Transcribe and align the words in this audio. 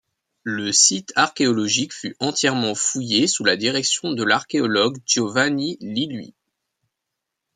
Le 0.45 0.71
site 0.71 1.13
archéologique 1.15 1.93
fut 1.93 2.15
entièrement 2.19 2.73
fouillé 2.73 3.27
sous 3.27 3.43
la 3.43 3.55
direction 3.55 4.13
de 4.13 4.23
l'archéologue 4.23 4.97
Giovanni 5.05 5.77
Lilliu. 5.79 6.33